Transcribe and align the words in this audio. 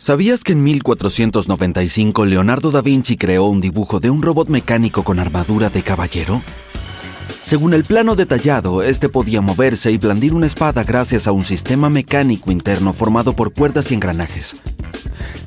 ¿Sabías 0.00 0.44
que 0.44 0.52
en 0.52 0.62
1495 0.62 2.24
Leonardo 2.24 2.70
da 2.70 2.82
Vinci 2.82 3.16
creó 3.16 3.46
un 3.46 3.60
dibujo 3.60 3.98
de 3.98 4.10
un 4.10 4.22
robot 4.22 4.48
mecánico 4.48 5.02
con 5.02 5.18
armadura 5.18 5.70
de 5.70 5.82
caballero? 5.82 6.40
Según 7.40 7.74
el 7.74 7.82
plano 7.82 8.14
detallado, 8.14 8.84
este 8.84 9.08
podía 9.08 9.40
moverse 9.40 9.90
y 9.90 9.98
blandir 9.98 10.34
una 10.34 10.46
espada 10.46 10.84
gracias 10.84 11.26
a 11.26 11.32
un 11.32 11.42
sistema 11.42 11.90
mecánico 11.90 12.52
interno 12.52 12.92
formado 12.92 13.32
por 13.32 13.52
cuerdas 13.52 13.90
y 13.90 13.94
engranajes. 13.94 14.54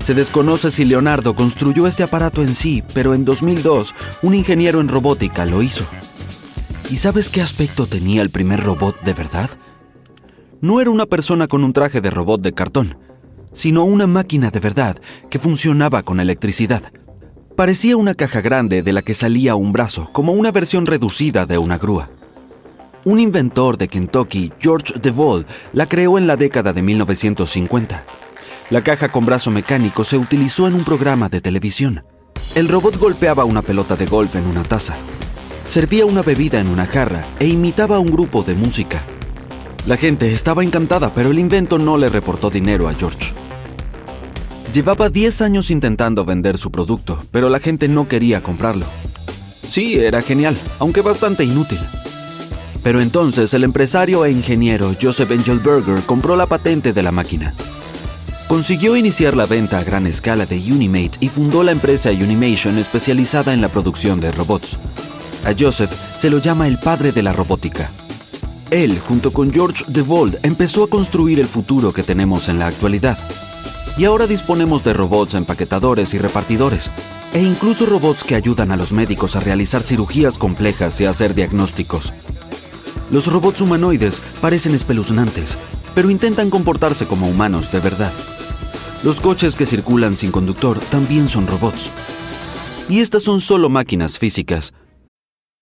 Se 0.04 0.14
desconoce 0.14 0.70
si 0.70 0.84
Leonardo 0.84 1.34
construyó 1.34 1.88
este 1.88 2.04
aparato 2.04 2.42
en 2.42 2.54
sí, 2.54 2.84
pero 2.94 3.14
en 3.14 3.24
2002 3.24 3.96
un 4.22 4.36
ingeniero 4.36 4.82
en 4.82 4.90
robótica 4.90 5.46
lo 5.46 5.62
hizo. 5.62 5.86
¿Y 6.90 6.98
sabes 6.98 7.30
qué 7.30 7.42
aspecto 7.42 7.86
tenía 7.88 8.22
el 8.22 8.32
primer 8.32 8.62
robot 8.62 9.02
de 9.02 9.14
verdad? 9.14 9.50
No 10.60 10.82
era 10.82 10.90
una 10.90 11.06
persona 11.06 11.48
con 11.48 11.64
un 11.64 11.72
traje 11.72 12.02
de 12.02 12.12
robot 12.12 12.42
de 12.42 12.52
cartón, 12.52 12.98
sino 13.54 13.84
una 13.84 14.08
máquina 14.08 14.52
de 14.52 14.60
verdad 14.60 14.98
que 15.30 15.40
funcionaba 15.40 16.04
con 16.04 16.20
electricidad. 16.20 16.92
Parecía 17.56 17.98
una 17.98 18.14
caja 18.14 18.42
grande 18.42 18.82
de 18.82 18.94
la 18.94 19.02
que 19.02 19.14
salía 19.14 19.56
un 19.56 19.72
brazo, 19.72 20.10
como 20.12 20.34
una 20.34 20.52
versión 20.52 20.86
reducida 20.86 21.46
de 21.46 21.58
una 21.58 21.78
grúa. 21.78 22.10
Un 23.04 23.20
inventor 23.20 23.78
de 23.78 23.88
Kentucky, 23.88 24.54
George 24.60 24.94
DeVol, 25.02 25.46
la 25.74 25.86
creó 25.86 26.18
en 26.18 26.28
la 26.28 26.38
década 26.38 26.72
de 26.72 26.82
1950. 26.82 28.06
La 28.70 28.84
caja 28.84 29.10
con 29.10 29.26
brazo 29.26 29.52
mecánico 29.52 30.04
se 30.04 30.18
utilizó 30.18 30.68
en 30.68 30.76
un 30.76 30.86
programa 30.86 31.28
de 31.28 31.42
televisión. 31.42 32.04
El 32.56 32.70
robot 32.70 32.98
golpeaba 32.98 33.44
una 33.44 33.62
pelota 33.62 33.96
de 33.96 34.06
golf 34.06 34.36
en 34.36 34.46
una 34.46 34.64
taza, 34.64 34.96
servía 35.66 36.06
una 36.06 36.22
bebida 36.22 36.60
en 36.60 36.68
una 36.68 36.86
jarra 36.86 37.26
e 37.40 37.48
imitaba 37.48 38.00
un 38.00 38.12
grupo 38.12 38.44
de 38.44 38.56
música. 38.56 39.06
La 39.88 39.98
gente 39.98 40.32
estaba 40.32 40.64
encantada, 40.64 41.12
pero 41.14 41.32
el 41.32 41.40
invento 41.40 41.80
no 41.80 41.98
le 41.98 42.08
reportó 42.08 42.52
dinero 42.52 42.88
a 42.88 42.94
George. 42.94 43.34
Llevaba 44.72 45.10
10 45.10 45.42
años 45.42 45.72
intentando 45.72 46.24
vender 46.24 46.60
su 46.60 46.72
producto, 46.72 47.24
pero 47.32 47.50
la 47.50 47.60
gente 47.60 47.88
no 47.88 48.08
quería 48.08 48.42
comprarlo. 48.42 48.86
Sí, 49.68 49.98
era 49.98 50.22
genial, 50.22 50.56
aunque 50.78 51.02
bastante 51.02 51.44
inútil. 51.46 51.80
Pero 52.84 53.02
entonces 53.02 53.54
el 53.56 53.64
empresario 53.64 54.24
e 54.24 54.32
ingeniero 54.32 54.96
Joseph 55.02 55.32
Engelberger 55.32 56.04
compró 56.04 56.36
la 56.36 56.46
patente 56.46 56.94
de 56.94 57.02
la 57.02 57.12
máquina. 57.12 57.56
Consiguió 58.48 58.96
iniciar 58.96 59.36
la 59.36 59.48
venta 59.48 59.80
a 59.80 59.84
gran 59.84 60.06
escala 60.06 60.46
de 60.46 60.58
Unimate 60.58 61.18
y 61.22 61.30
fundó 61.30 61.64
la 61.64 61.72
empresa 61.72 62.12
Unimation 62.12 62.78
especializada 62.78 63.52
en 63.52 63.62
la 63.62 63.70
producción 63.70 64.20
de 64.20 64.32
robots. 64.32 64.78
A 65.44 65.54
Joseph 65.58 65.92
se 66.18 66.30
lo 66.30 66.38
llama 66.38 66.68
el 66.68 66.78
padre 66.78 67.12
de 67.12 67.24
la 67.24 67.34
robótica. 67.34 67.90
Él, 68.72 69.00
junto 69.00 69.32
con 69.34 69.52
George 69.52 69.84
DeVold, 69.90 70.40
empezó 70.44 70.86
a 70.86 70.90
construir 70.90 71.42
el 71.42 71.48
futuro 71.48 71.92
que 71.92 72.04
tenemos 72.04 72.48
en 72.48 72.58
la 72.58 72.68
actualidad 72.68 73.18
y 73.98 74.06
ahora 74.06 74.28
disponemos 74.28 74.82
de 74.82 74.94
robots 74.94 75.34
empaquetadores 75.34 76.14
y 76.14 76.18
repartidores, 76.18 76.90
e 77.34 77.42
incluso 77.42 77.86
robots 77.86 78.24
que 78.24 78.36
ayudan 78.36 78.72
a 78.72 78.78
los 78.78 78.94
médicos 78.94 79.36
a 79.36 79.42
realizar 79.42 79.84
cirugías 79.84 80.38
complejas 80.38 81.00
y 81.02 81.06
a 81.06 81.10
hacer 81.10 81.36
diagnósticos. 81.36 82.14
Los 83.12 83.28
robots 83.28 83.60
humanoides 83.60 84.22
parecen 84.40 84.74
espeluznantes, 84.74 85.58
pero 85.94 86.10
intentan 86.10 86.50
comportarse 86.50 87.06
como 87.06 87.28
humanos 87.28 87.70
de 87.74 87.82
verdad. 87.82 88.14
Los 89.04 89.20
coches 89.20 89.58
que 89.58 89.66
circulan 89.66 90.16
sin 90.16 90.32
conductor 90.32 90.80
también 90.90 91.28
son 91.28 91.46
robots. 91.46 91.90
Y 92.88 93.02
estas 93.02 93.24
son 93.24 93.42
solo 93.42 93.68
máquinas 93.68 94.18
físicas, 94.18 94.74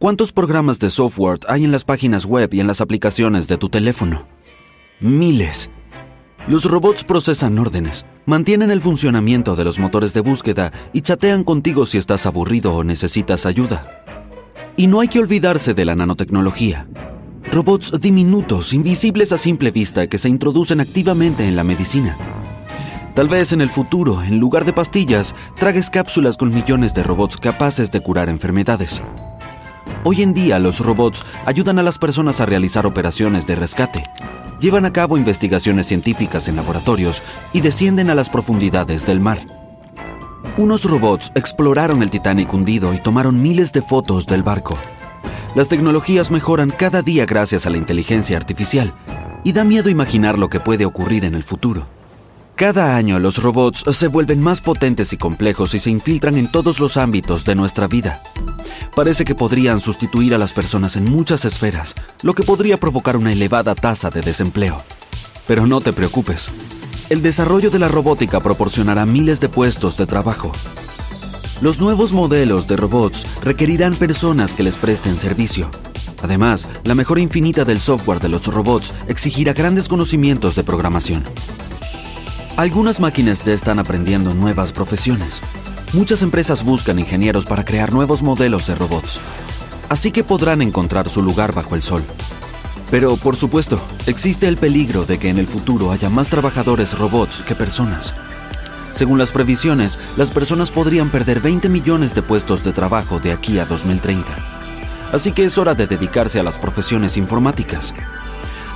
¿Cuántos 0.00 0.32
programas 0.32 0.78
de 0.78 0.88
software 0.88 1.40
hay 1.46 1.66
en 1.66 1.72
las 1.72 1.84
páginas 1.84 2.24
web 2.24 2.48
y 2.54 2.60
en 2.60 2.66
las 2.66 2.80
aplicaciones 2.80 3.48
de 3.48 3.58
tu 3.58 3.68
teléfono? 3.68 4.24
Miles. 4.98 5.68
Los 6.48 6.64
robots 6.64 7.04
procesan 7.04 7.58
órdenes, 7.58 8.06
mantienen 8.24 8.70
el 8.70 8.80
funcionamiento 8.80 9.56
de 9.56 9.64
los 9.64 9.78
motores 9.78 10.14
de 10.14 10.20
búsqueda 10.20 10.72
y 10.94 11.02
chatean 11.02 11.44
contigo 11.44 11.84
si 11.84 11.98
estás 11.98 12.24
aburrido 12.24 12.74
o 12.74 12.82
necesitas 12.82 13.44
ayuda. 13.44 14.02
Y 14.74 14.86
no 14.86 15.00
hay 15.00 15.08
que 15.08 15.18
olvidarse 15.18 15.74
de 15.74 15.84
la 15.84 15.94
nanotecnología. 15.94 16.88
Robots 17.52 18.00
diminutos, 18.00 18.72
invisibles 18.72 19.34
a 19.34 19.36
simple 19.36 19.70
vista, 19.70 20.06
que 20.06 20.16
se 20.16 20.30
introducen 20.30 20.80
activamente 20.80 21.46
en 21.46 21.56
la 21.56 21.62
medicina. 21.62 22.16
Tal 23.14 23.28
vez 23.28 23.52
en 23.52 23.60
el 23.60 23.68
futuro, 23.68 24.22
en 24.22 24.38
lugar 24.38 24.64
de 24.64 24.72
pastillas, 24.72 25.34
tragues 25.58 25.90
cápsulas 25.90 26.38
con 26.38 26.54
millones 26.54 26.94
de 26.94 27.02
robots 27.02 27.36
capaces 27.36 27.90
de 27.90 28.00
curar 28.00 28.30
enfermedades. 28.30 29.02
Hoy 30.04 30.22
en 30.22 30.34
día 30.34 30.58
los 30.58 30.80
robots 30.80 31.24
ayudan 31.46 31.78
a 31.78 31.82
las 31.82 31.98
personas 31.98 32.40
a 32.40 32.46
realizar 32.46 32.86
operaciones 32.86 33.46
de 33.46 33.56
rescate, 33.56 34.02
llevan 34.60 34.84
a 34.84 34.92
cabo 34.92 35.16
investigaciones 35.16 35.86
científicas 35.86 36.48
en 36.48 36.56
laboratorios 36.56 37.22
y 37.52 37.60
descienden 37.60 38.10
a 38.10 38.14
las 38.14 38.30
profundidades 38.30 39.06
del 39.06 39.20
mar. 39.20 39.40
Unos 40.56 40.84
robots 40.84 41.32
exploraron 41.34 42.02
el 42.02 42.10
Titanic 42.10 42.52
hundido 42.52 42.92
y 42.94 42.98
tomaron 42.98 43.40
miles 43.40 43.72
de 43.72 43.82
fotos 43.82 44.26
del 44.26 44.42
barco. 44.42 44.76
Las 45.54 45.68
tecnologías 45.68 46.30
mejoran 46.30 46.70
cada 46.70 47.02
día 47.02 47.26
gracias 47.26 47.66
a 47.66 47.70
la 47.70 47.76
inteligencia 47.76 48.36
artificial 48.36 48.94
y 49.42 49.52
da 49.52 49.64
miedo 49.64 49.90
imaginar 49.90 50.38
lo 50.38 50.48
que 50.48 50.60
puede 50.60 50.84
ocurrir 50.84 51.24
en 51.24 51.34
el 51.34 51.42
futuro. 51.42 51.86
Cada 52.60 52.94
año 52.94 53.18
los 53.18 53.42
robots 53.42 53.84
se 53.90 54.06
vuelven 54.06 54.42
más 54.42 54.60
potentes 54.60 55.14
y 55.14 55.16
complejos 55.16 55.72
y 55.72 55.78
se 55.78 55.88
infiltran 55.88 56.36
en 56.36 56.46
todos 56.46 56.78
los 56.78 56.98
ámbitos 56.98 57.46
de 57.46 57.54
nuestra 57.54 57.88
vida. 57.88 58.20
Parece 58.94 59.24
que 59.24 59.34
podrían 59.34 59.80
sustituir 59.80 60.34
a 60.34 60.38
las 60.38 60.52
personas 60.52 60.96
en 60.96 61.06
muchas 61.10 61.46
esferas, 61.46 61.94
lo 62.22 62.34
que 62.34 62.42
podría 62.42 62.76
provocar 62.76 63.16
una 63.16 63.32
elevada 63.32 63.74
tasa 63.74 64.10
de 64.10 64.20
desempleo. 64.20 64.76
Pero 65.46 65.66
no 65.66 65.80
te 65.80 65.94
preocupes. 65.94 66.50
El 67.08 67.22
desarrollo 67.22 67.70
de 67.70 67.78
la 67.78 67.88
robótica 67.88 68.40
proporcionará 68.40 69.06
miles 69.06 69.40
de 69.40 69.48
puestos 69.48 69.96
de 69.96 70.04
trabajo. 70.04 70.52
Los 71.62 71.80
nuevos 71.80 72.12
modelos 72.12 72.66
de 72.66 72.76
robots 72.76 73.26
requerirán 73.40 73.94
personas 73.94 74.52
que 74.52 74.64
les 74.64 74.76
presten 74.76 75.18
servicio. 75.18 75.70
Además, 76.22 76.68
la 76.84 76.94
mejora 76.94 77.22
infinita 77.22 77.64
del 77.64 77.80
software 77.80 78.20
de 78.20 78.28
los 78.28 78.46
robots 78.48 78.92
exigirá 79.08 79.54
grandes 79.54 79.88
conocimientos 79.88 80.56
de 80.56 80.62
programación. 80.62 81.24
Algunas 82.56 83.00
máquinas 83.00 83.44
ya 83.44 83.52
están 83.52 83.78
aprendiendo 83.78 84.34
nuevas 84.34 84.72
profesiones. 84.72 85.40
Muchas 85.92 86.22
empresas 86.22 86.62
buscan 86.64 86.98
ingenieros 86.98 87.46
para 87.46 87.64
crear 87.64 87.92
nuevos 87.92 88.22
modelos 88.22 88.66
de 88.66 88.74
robots. 88.74 89.20
Así 89.88 90.10
que 90.10 90.24
podrán 90.24 90.60
encontrar 90.60 91.08
su 91.08 91.22
lugar 91.22 91.54
bajo 91.54 91.74
el 91.74 91.82
sol. 91.82 92.02
Pero, 92.90 93.16
por 93.16 93.36
supuesto, 93.36 93.80
existe 94.06 94.46
el 94.46 94.56
peligro 94.56 95.04
de 95.04 95.18
que 95.18 95.30
en 95.30 95.38
el 95.38 95.46
futuro 95.46 95.90
haya 95.92 96.10
más 96.10 96.28
trabajadores 96.28 96.98
robots 96.98 97.42
que 97.42 97.54
personas. 97.54 98.14
Según 98.92 99.18
las 99.18 99.32
previsiones, 99.32 99.98
las 100.16 100.30
personas 100.30 100.70
podrían 100.70 101.10
perder 101.10 101.40
20 101.40 101.68
millones 101.68 102.14
de 102.14 102.22
puestos 102.22 102.62
de 102.62 102.72
trabajo 102.72 103.20
de 103.20 103.32
aquí 103.32 103.58
a 103.58 103.64
2030. 103.64 105.10
Así 105.12 105.32
que 105.32 105.44
es 105.44 105.56
hora 105.56 105.74
de 105.74 105.86
dedicarse 105.86 106.40
a 106.40 106.42
las 106.42 106.58
profesiones 106.58 107.16
informáticas. 107.16 107.94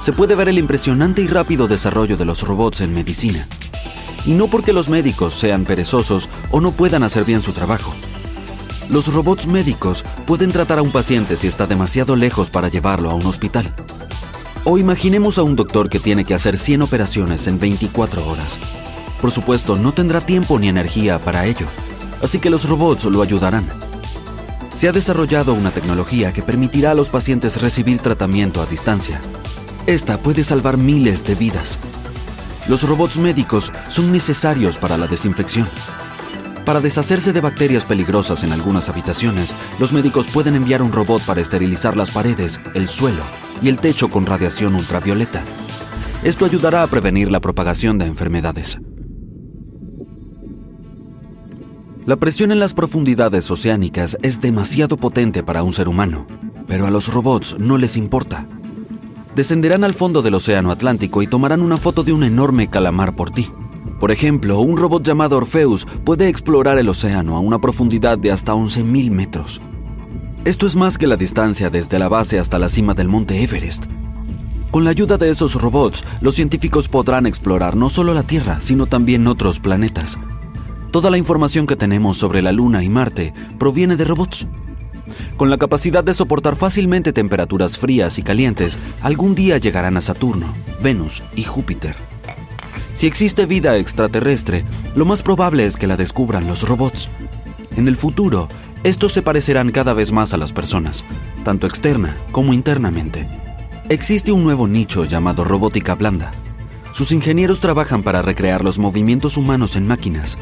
Se 0.00 0.12
puede 0.12 0.34
ver 0.34 0.48
el 0.48 0.58
impresionante 0.58 1.22
y 1.22 1.28
rápido 1.28 1.66
desarrollo 1.66 2.16
de 2.16 2.24
los 2.24 2.42
robots 2.42 2.80
en 2.80 2.94
medicina. 2.94 3.48
Y 4.26 4.32
no 4.32 4.48
porque 4.48 4.72
los 4.72 4.88
médicos 4.88 5.34
sean 5.34 5.64
perezosos 5.64 6.28
o 6.50 6.60
no 6.60 6.72
puedan 6.72 7.02
hacer 7.02 7.24
bien 7.24 7.42
su 7.42 7.52
trabajo. 7.52 7.92
Los 8.88 9.12
robots 9.12 9.46
médicos 9.46 10.04
pueden 10.26 10.52
tratar 10.52 10.78
a 10.78 10.82
un 10.82 10.90
paciente 10.90 11.36
si 11.36 11.46
está 11.46 11.66
demasiado 11.66 12.16
lejos 12.16 12.50
para 12.50 12.68
llevarlo 12.68 13.10
a 13.10 13.14
un 13.14 13.26
hospital. 13.26 13.72
O 14.64 14.78
imaginemos 14.78 15.38
a 15.38 15.42
un 15.42 15.56
doctor 15.56 15.88
que 15.88 16.00
tiene 16.00 16.24
que 16.24 16.34
hacer 16.34 16.58
100 16.58 16.82
operaciones 16.82 17.46
en 17.46 17.58
24 17.58 18.26
horas. 18.26 18.58
Por 19.20 19.30
supuesto, 19.30 19.76
no 19.76 19.92
tendrá 19.92 20.20
tiempo 20.20 20.58
ni 20.58 20.68
energía 20.68 21.18
para 21.18 21.46
ello, 21.46 21.66
así 22.22 22.38
que 22.38 22.50
los 22.50 22.68
robots 22.68 23.04
lo 23.04 23.22
ayudarán. 23.22 23.66
Se 24.76 24.88
ha 24.88 24.92
desarrollado 24.92 25.54
una 25.54 25.70
tecnología 25.70 26.32
que 26.32 26.42
permitirá 26.42 26.90
a 26.90 26.94
los 26.94 27.08
pacientes 27.08 27.60
recibir 27.60 28.00
tratamiento 28.00 28.60
a 28.60 28.66
distancia. 28.66 29.20
Esta 29.86 30.18
puede 30.18 30.42
salvar 30.42 30.76
miles 30.76 31.24
de 31.24 31.34
vidas. 31.34 31.78
Los 32.66 32.88
robots 32.88 33.18
médicos 33.18 33.70
son 33.88 34.10
necesarios 34.10 34.78
para 34.78 34.96
la 34.96 35.06
desinfección. 35.06 35.68
Para 36.64 36.80
deshacerse 36.80 37.34
de 37.34 37.42
bacterias 37.42 37.84
peligrosas 37.84 38.42
en 38.42 38.52
algunas 38.52 38.88
habitaciones, 38.88 39.54
los 39.78 39.92
médicos 39.92 40.28
pueden 40.28 40.54
enviar 40.54 40.80
un 40.80 40.90
robot 40.90 41.22
para 41.26 41.42
esterilizar 41.42 41.94
las 41.94 42.10
paredes, 42.10 42.60
el 42.72 42.88
suelo 42.88 43.22
y 43.60 43.68
el 43.68 43.78
techo 43.78 44.08
con 44.08 44.24
radiación 44.24 44.74
ultravioleta. 44.74 45.42
Esto 46.22 46.46
ayudará 46.46 46.82
a 46.82 46.86
prevenir 46.86 47.30
la 47.30 47.40
propagación 47.40 47.98
de 47.98 48.06
enfermedades. 48.06 48.78
La 52.06 52.16
presión 52.16 52.50
en 52.50 52.60
las 52.60 52.72
profundidades 52.72 53.50
oceánicas 53.50 54.16
es 54.22 54.40
demasiado 54.40 54.96
potente 54.96 55.42
para 55.42 55.62
un 55.62 55.74
ser 55.74 55.86
humano, 55.86 56.26
pero 56.66 56.86
a 56.86 56.90
los 56.90 57.12
robots 57.12 57.56
no 57.58 57.76
les 57.76 57.98
importa. 57.98 58.46
Descenderán 59.34 59.82
al 59.82 59.94
fondo 59.94 60.22
del 60.22 60.34
Océano 60.34 60.70
Atlántico 60.70 61.20
y 61.20 61.26
tomarán 61.26 61.60
una 61.60 61.76
foto 61.76 62.04
de 62.04 62.12
un 62.12 62.22
enorme 62.22 62.70
calamar 62.70 63.16
por 63.16 63.30
ti. 63.30 63.50
Por 63.98 64.12
ejemplo, 64.12 64.60
un 64.60 64.76
robot 64.76 65.04
llamado 65.04 65.36
Orpheus 65.36 65.86
puede 66.04 66.28
explorar 66.28 66.78
el 66.78 66.88
océano 66.88 67.36
a 67.36 67.40
una 67.40 67.60
profundidad 67.60 68.18
de 68.18 68.30
hasta 68.30 68.52
11.000 68.52 69.10
metros. 69.10 69.60
Esto 70.44 70.66
es 70.66 70.76
más 70.76 70.98
que 70.98 71.06
la 71.06 71.16
distancia 71.16 71.70
desde 71.70 71.98
la 71.98 72.08
base 72.08 72.38
hasta 72.38 72.58
la 72.58 72.68
cima 72.68 72.94
del 72.94 73.08
monte 73.08 73.42
Everest. 73.42 73.86
Con 74.70 74.84
la 74.84 74.90
ayuda 74.90 75.16
de 75.16 75.30
esos 75.30 75.60
robots, 75.60 76.04
los 76.20 76.34
científicos 76.34 76.88
podrán 76.88 77.26
explorar 77.26 77.76
no 77.76 77.88
solo 77.88 78.12
la 78.12 78.24
Tierra, 78.24 78.60
sino 78.60 78.86
también 78.86 79.26
otros 79.26 79.58
planetas. 79.58 80.18
Toda 80.90 81.10
la 81.10 81.18
información 81.18 81.66
que 81.66 81.76
tenemos 81.76 82.18
sobre 82.18 82.42
la 82.42 82.52
Luna 82.52 82.84
y 82.84 82.88
Marte 82.88 83.32
proviene 83.58 83.96
de 83.96 84.04
robots. 84.04 84.46
Con 85.36 85.50
la 85.50 85.58
capacidad 85.58 86.04
de 86.04 86.14
soportar 86.14 86.54
fácilmente 86.54 87.12
temperaturas 87.12 87.76
frías 87.76 88.18
y 88.18 88.22
calientes, 88.22 88.78
algún 89.02 89.34
día 89.34 89.58
llegarán 89.58 89.96
a 89.96 90.00
Saturno, 90.00 90.46
Venus 90.80 91.24
y 91.34 91.42
Júpiter. 91.42 91.96
Si 92.94 93.08
existe 93.08 93.44
vida 93.44 93.76
extraterrestre, 93.76 94.64
lo 94.94 95.04
más 95.04 95.24
probable 95.24 95.66
es 95.66 95.76
que 95.76 95.88
la 95.88 95.96
descubran 95.96 96.46
los 96.46 96.68
robots. 96.68 97.10
En 97.76 97.88
el 97.88 97.96
futuro, 97.96 98.46
estos 98.84 99.12
se 99.12 99.22
parecerán 99.22 99.72
cada 99.72 99.92
vez 99.92 100.12
más 100.12 100.32
a 100.34 100.36
las 100.36 100.52
personas, 100.52 101.04
tanto 101.42 101.66
externa 101.66 102.16
como 102.30 102.52
internamente. 102.52 103.26
Existe 103.88 104.30
un 104.30 104.44
nuevo 104.44 104.68
nicho 104.68 105.04
llamado 105.04 105.42
robótica 105.42 105.96
blanda. 105.96 106.30
Sus 106.92 107.10
ingenieros 107.10 107.58
trabajan 107.58 108.04
para 108.04 108.22
recrear 108.22 108.62
los 108.62 108.78
movimientos 108.78 109.36
humanos 109.36 109.74
en 109.74 109.88
máquinas. 109.88 110.38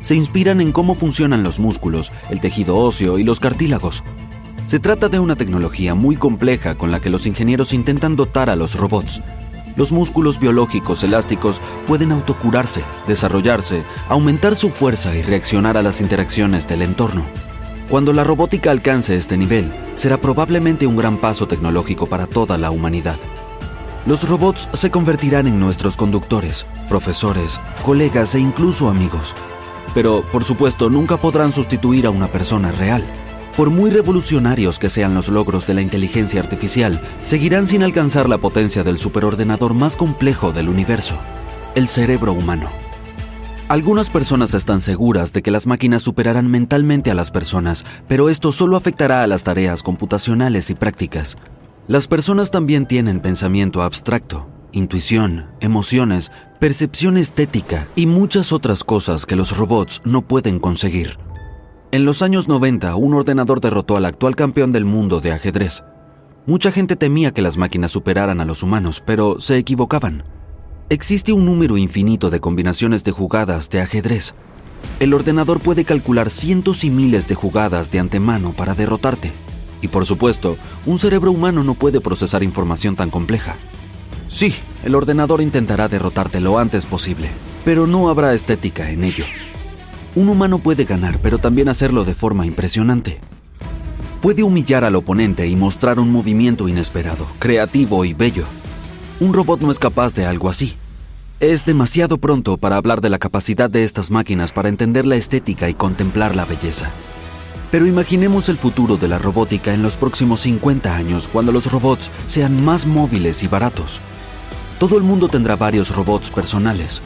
Se 0.00 0.14
inspiran 0.14 0.60
en 0.60 0.70
cómo 0.70 0.94
funcionan 0.94 1.42
los 1.42 1.58
músculos, 1.58 2.12
el 2.30 2.40
tejido 2.40 2.76
óseo 2.76 3.18
y 3.18 3.24
los 3.24 3.40
cartílagos. 3.40 4.04
Se 4.66 4.80
trata 4.80 5.08
de 5.08 5.20
una 5.20 5.36
tecnología 5.36 5.94
muy 5.94 6.16
compleja 6.16 6.74
con 6.74 6.90
la 6.90 6.98
que 6.98 7.08
los 7.08 7.26
ingenieros 7.28 7.72
intentan 7.72 8.16
dotar 8.16 8.50
a 8.50 8.56
los 8.56 8.74
robots, 8.74 9.22
los 9.76 9.92
músculos 9.92 10.40
biológicos 10.40 11.04
elásticos 11.04 11.60
pueden 11.86 12.10
autocurarse, 12.10 12.82
desarrollarse, 13.06 13.84
aumentar 14.08 14.56
su 14.56 14.70
fuerza 14.70 15.14
y 15.14 15.22
reaccionar 15.22 15.76
a 15.76 15.82
las 15.82 16.00
interacciones 16.00 16.66
del 16.66 16.82
entorno. 16.82 17.24
Cuando 17.88 18.12
la 18.12 18.24
robótica 18.24 18.72
alcance 18.72 19.16
este 19.16 19.36
nivel, 19.36 19.70
será 19.94 20.20
probablemente 20.20 20.88
un 20.88 20.96
gran 20.96 21.18
paso 21.18 21.46
tecnológico 21.46 22.06
para 22.06 22.26
toda 22.26 22.58
la 22.58 22.72
humanidad. 22.72 23.16
Los 24.04 24.28
robots 24.28 24.68
se 24.72 24.90
convertirán 24.90 25.46
en 25.46 25.60
nuestros 25.60 25.96
conductores, 25.96 26.66
profesores, 26.88 27.60
colegas 27.84 28.34
e 28.34 28.40
incluso 28.40 28.88
amigos. 28.88 29.36
Pero, 29.94 30.24
por 30.32 30.42
supuesto, 30.42 30.90
nunca 30.90 31.18
podrán 31.18 31.52
sustituir 31.52 32.06
a 32.06 32.10
una 32.10 32.26
persona 32.26 32.72
real. 32.72 33.04
Por 33.56 33.70
muy 33.70 33.90
revolucionarios 33.90 34.78
que 34.78 34.90
sean 34.90 35.14
los 35.14 35.30
logros 35.30 35.66
de 35.66 35.72
la 35.72 35.80
inteligencia 35.80 36.40
artificial, 36.40 37.00
seguirán 37.22 37.66
sin 37.66 37.82
alcanzar 37.82 38.28
la 38.28 38.36
potencia 38.36 38.84
del 38.84 38.98
superordenador 38.98 39.72
más 39.72 39.96
complejo 39.96 40.52
del 40.52 40.68
universo, 40.68 41.16
el 41.74 41.88
cerebro 41.88 42.34
humano. 42.34 42.68
Algunas 43.68 44.10
personas 44.10 44.52
están 44.52 44.82
seguras 44.82 45.32
de 45.32 45.40
que 45.40 45.50
las 45.50 45.66
máquinas 45.66 46.02
superarán 46.02 46.50
mentalmente 46.50 47.10
a 47.10 47.14
las 47.14 47.30
personas, 47.30 47.86
pero 48.06 48.28
esto 48.28 48.52
solo 48.52 48.76
afectará 48.76 49.22
a 49.22 49.26
las 49.26 49.42
tareas 49.42 49.82
computacionales 49.82 50.68
y 50.68 50.74
prácticas. 50.74 51.38
Las 51.88 52.08
personas 52.08 52.50
también 52.50 52.84
tienen 52.84 53.20
pensamiento 53.20 53.82
abstracto, 53.82 54.50
intuición, 54.72 55.46
emociones, 55.60 56.30
percepción 56.60 57.16
estética 57.16 57.88
y 57.96 58.04
muchas 58.04 58.52
otras 58.52 58.84
cosas 58.84 59.24
que 59.24 59.34
los 59.34 59.56
robots 59.56 60.02
no 60.04 60.20
pueden 60.20 60.58
conseguir. 60.58 61.25
En 61.96 62.04
los 62.04 62.20
años 62.20 62.46
90, 62.46 62.94
un 62.94 63.14
ordenador 63.14 63.58
derrotó 63.58 63.96
al 63.96 64.04
actual 64.04 64.36
campeón 64.36 64.70
del 64.70 64.84
mundo 64.84 65.22
de 65.22 65.32
ajedrez. 65.32 65.82
Mucha 66.44 66.70
gente 66.70 66.94
temía 66.94 67.32
que 67.32 67.40
las 67.40 67.56
máquinas 67.56 67.90
superaran 67.90 68.38
a 68.38 68.44
los 68.44 68.62
humanos, 68.62 69.02
pero 69.06 69.40
se 69.40 69.56
equivocaban. 69.56 70.22
Existe 70.90 71.32
un 71.32 71.46
número 71.46 71.78
infinito 71.78 72.28
de 72.28 72.38
combinaciones 72.38 73.02
de 73.02 73.12
jugadas 73.12 73.70
de 73.70 73.80
ajedrez. 73.80 74.34
El 75.00 75.14
ordenador 75.14 75.58
puede 75.60 75.86
calcular 75.86 76.28
cientos 76.28 76.84
y 76.84 76.90
miles 76.90 77.28
de 77.28 77.34
jugadas 77.34 77.90
de 77.90 77.98
antemano 77.98 78.52
para 78.52 78.74
derrotarte. 78.74 79.32
Y 79.80 79.88
por 79.88 80.04
supuesto, 80.04 80.58
un 80.84 80.98
cerebro 80.98 81.32
humano 81.32 81.64
no 81.64 81.72
puede 81.76 82.02
procesar 82.02 82.42
información 82.42 82.94
tan 82.94 83.08
compleja. 83.08 83.56
Sí, 84.28 84.54
el 84.84 84.94
ordenador 84.94 85.40
intentará 85.40 85.88
derrotarte 85.88 86.40
lo 86.40 86.58
antes 86.58 86.84
posible, 86.84 87.30
pero 87.64 87.86
no 87.86 88.10
habrá 88.10 88.34
estética 88.34 88.90
en 88.90 89.02
ello. 89.02 89.24
Un 90.16 90.30
humano 90.30 90.60
puede 90.60 90.86
ganar, 90.86 91.18
pero 91.20 91.36
también 91.36 91.68
hacerlo 91.68 92.06
de 92.06 92.14
forma 92.14 92.46
impresionante. 92.46 93.20
Puede 94.22 94.42
humillar 94.42 94.82
al 94.82 94.96
oponente 94.96 95.46
y 95.46 95.54
mostrar 95.56 96.00
un 96.00 96.10
movimiento 96.10 96.68
inesperado, 96.68 97.26
creativo 97.38 98.02
y 98.06 98.14
bello. 98.14 98.46
Un 99.20 99.34
robot 99.34 99.60
no 99.60 99.70
es 99.70 99.78
capaz 99.78 100.14
de 100.14 100.24
algo 100.24 100.48
así. 100.48 100.74
Es 101.38 101.66
demasiado 101.66 102.16
pronto 102.16 102.56
para 102.56 102.76
hablar 102.76 103.02
de 103.02 103.10
la 103.10 103.18
capacidad 103.18 103.68
de 103.68 103.84
estas 103.84 104.10
máquinas 104.10 104.52
para 104.52 104.70
entender 104.70 105.06
la 105.06 105.16
estética 105.16 105.68
y 105.68 105.74
contemplar 105.74 106.34
la 106.34 106.46
belleza. 106.46 106.90
Pero 107.70 107.84
imaginemos 107.84 108.48
el 108.48 108.56
futuro 108.56 108.96
de 108.96 109.08
la 109.08 109.18
robótica 109.18 109.74
en 109.74 109.82
los 109.82 109.98
próximos 109.98 110.40
50 110.40 110.96
años, 110.96 111.28
cuando 111.30 111.52
los 111.52 111.70
robots 111.70 112.10
sean 112.26 112.64
más 112.64 112.86
móviles 112.86 113.42
y 113.42 113.48
baratos. 113.48 114.00
Todo 114.78 114.96
el 114.96 115.04
mundo 115.04 115.28
tendrá 115.28 115.56
varios 115.56 115.94
robots 115.94 116.30
personales, 116.30 117.02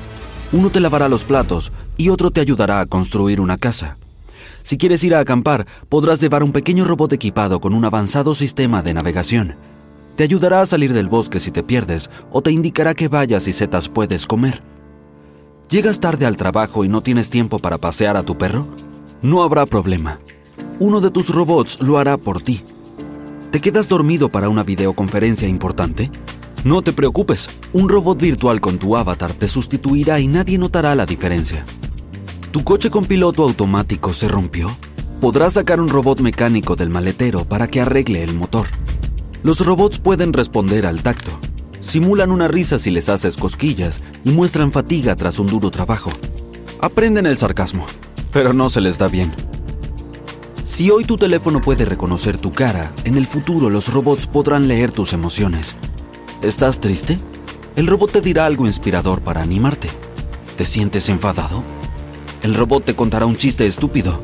uno 0.53 0.71
te 0.71 0.81
lavará 0.81 1.09
los 1.09 1.25
platos 1.25 1.73
y 1.97 2.09
otro 2.09 2.31
te 2.31 2.41
ayudará 2.41 2.81
a 2.81 2.87
construir 2.87 3.41
una 3.41 3.57
casa. 3.57 3.99
Si 4.63 4.77
quieres 4.77 5.05
ir 5.05 5.15
a 5.15 5.21
acampar, 5.21 5.67
podrás 5.89 6.21
llevar 6.21 6.43
un 6.43 6.53
pequeño 6.53 6.85
robot 6.85 7.13
equipado 7.13 7.61
con 7.61 7.75
un 7.75 7.85
avanzado 7.85 8.35
sistema 8.35 8.83
de 8.83 8.95
navegación. 8.95 9.57
Te 10.17 10.25
ayudará 10.25 10.61
a 10.61 10.67
salir 10.67 10.93
del 10.93 11.09
bosque 11.09 11.41
si 11.41 11.51
te 11.51 11.63
pierdes 11.63 12.11
o 12.31 12.43
te 12.43 12.51
indicará 12.51 12.95
qué 12.95 13.09
bayas 13.09 13.49
y 13.49 13.53
setas 13.53 13.89
puedes 13.89 14.27
comer. 14.27 14.63
¿Llegas 15.71 16.01
tarde 16.01 16.27
al 16.27 16.37
trabajo 16.37 16.85
y 16.85 16.89
no 16.89 17.01
tienes 17.01 17.31
tiempo 17.31 17.59
para 17.59 17.79
pasear 17.79 18.17
a 18.17 18.23
tu 18.23 18.37
perro? 18.37 18.67
No 19.23 19.43
habrá 19.43 19.67
problema. 19.67 20.19
Uno 20.79 21.01
de 21.01 21.11
tus 21.11 21.33
robots 21.33 21.81
lo 21.81 21.99
hará 21.99 22.17
por 22.17 22.43
ti. 22.43 22.65
¿Te 23.51 23.61
quedas 23.61 23.89
dormido 23.89 24.31
para 24.31 24.49
una 24.49 24.63
videoconferencia 24.63 25.49
importante? 25.49 26.11
No 26.63 26.83
te 26.83 26.93
preocupes, 26.93 27.49
un 27.73 27.89
robot 27.89 28.21
virtual 28.21 28.61
con 28.61 28.79
tu 28.79 28.95
avatar 28.95 29.33
te 29.33 29.49
sustituirá 29.49 30.21
y 30.21 30.27
nadie 30.27 30.59
notará 30.59 30.95
la 30.95 31.07
diferencia. 31.07 31.65
¿Tu 32.53 32.63
coche 32.65 32.91
con 32.91 33.07
piloto 33.07 33.45
automático 33.45 34.13
se 34.13 34.29
rompió? 34.29 34.77
Podrás 35.23 35.55
sacar 35.55 35.81
un 35.81 35.89
robot 35.89 36.21
mecánico 36.21 36.77
del 36.77 36.91
maletero 36.91 37.47
para 37.47 37.67
que 37.67 37.81
arregle 37.81 38.23
el 38.23 38.35
motor. 38.35 38.67
Los 39.43 39.65
robots 39.65 40.01
pueden 40.01 40.35
responder 40.35 40.85
al 40.85 41.03
tacto. 41.03 41.31
Simulan 41.81 42.31
una 42.31 42.47
risa 42.47 42.79
si 42.79 42.91
les 42.91 43.09
haces 43.09 43.39
cosquillas 43.39 44.03
y 44.23 44.31
muestran 44.31 44.71
fatiga 44.71 45.17
tras 45.17 45.39
un 45.39 45.47
duro 45.47 45.71
trabajo. 45.71 46.11
Aprenden 46.83 47.25
el 47.25 47.39
sarcasmo, 47.39 47.87
pero 48.35 48.53
no 48.53 48.69
se 48.69 48.83
les 48.83 48.99
da 48.99 49.09
bien. 49.09 49.33
Si 50.65 50.91
hoy 50.91 51.05
tu 51.07 51.17
teléfono 51.17 51.63
puede 51.63 51.87
reconocer 51.87 52.37
tu 52.37 52.53
cara, 52.53 52.93
en 53.05 53.17
el 53.17 53.27
futuro 53.27 53.71
los 53.71 53.91
robots 53.91 54.27
podrán 54.27 54.69
leer 54.69 54.93
tus 54.93 55.15
emociones 55.15 55.75
¿Estás 56.43 56.81
triste? 56.81 57.19
El 57.77 57.87
robot 57.87 58.13
te 58.13 58.21
dirá 58.23 58.47
algo 58.47 58.65
inspirador 58.65 59.21
para 59.21 59.43
animarte. 59.43 59.91
¿Te 60.57 60.65
sientes 60.65 61.11
enfadado? 61.11 61.63
El 62.41 62.55
robot 62.55 62.83
te 62.83 62.97
contará 62.97 63.27
un 63.27 63.37
chiste 63.37 63.67
estúpido. 63.67 64.23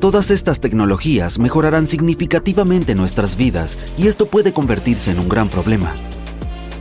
Todas 0.00 0.32
estas 0.32 0.58
tecnologías 0.58 1.38
mejorarán 1.38 1.86
significativamente 1.86 2.96
nuestras 2.96 3.36
vidas 3.36 3.78
y 3.96 4.08
esto 4.08 4.26
puede 4.26 4.52
convertirse 4.52 5.12
en 5.12 5.20
un 5.20 5.28
gran 5.28 5.48
problema. 5.48 5.92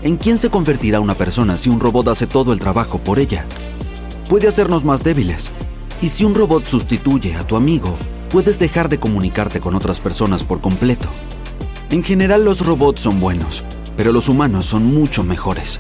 ¿En 0.02 0.18
quién 0.18 0.40
se 0.40 0.50
convertirá 0.50 1.00
una 1.00 1.14
persona 1.14 1.58
si 1.58 1.70
un 1.70 1.80
robot 1.80 2.08
hace 2.08 2.26
todo 2.26 2.52
el 2.52 2.60
trabajo 2.60 2.98
por 2.98 3.20
ella? 3.20 3.46
Puede 4.30 4.48
hacernos 4.48 4.84
más 4.84 5.04
débiles. 5.04 5.52
Y 6.02 6.08
si 6.08 6.24
un 6.24 6.34
robot 6.34 6.66
sustituye 6.66 7.36
a 7.36 7.46
tu 7.46 7.56
amigo, 7.56 8.00
puedes 8.32 8.58
dejar 8.58 8.90
de 8.90 9.00
comunicarte 9.00 9.60
con 9.60 9.76
otras 9.76 10.00
personas 10.00 10.44
por 10.44 10.60
completo. 10.60 11.08
En 11.92 12.02
general 12.02 12.44
los 12.44 12.66
robots 12.66 13.02
son 13.02 13.20
buenos, 13.20 13.64
pero 14.02 14.14
los 14.14 14.30
humanos 14.30 14.66
son 14.66 14.86
mucho 14.86 15.24
mejores. 15.24 15.78